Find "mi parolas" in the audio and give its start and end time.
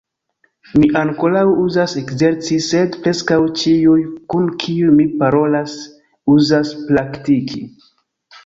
4.97-5.77